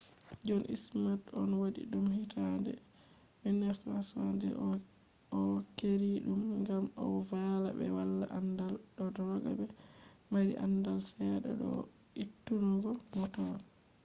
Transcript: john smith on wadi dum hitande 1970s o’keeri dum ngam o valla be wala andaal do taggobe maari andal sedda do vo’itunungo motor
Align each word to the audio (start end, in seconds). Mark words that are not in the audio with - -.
john 0.45 0.65
smith 0.85 1.25
on 1.39 1.49
wadi 1.61 1.83
dum 1.91 2.05
hitande 2.15 2.71
1970s 3.43 4.83
o’keeri 5.39 6.13
dum 6.25 6.41
ngam 6.61 6.85
o 7.05 7.05
valla 7.29 7.69
be 7.77 7.85
wala 7.97 8.25
andaal 8.39 8.75
do 8.95 9.05
taggobe 9.15 9.65
maari 10.31 10.53
andal 10.65 10.97
sedda 11.11 11.51
do 11.59 11.65
vo’itunungo 11.73 12.91
motor 13.19 13.57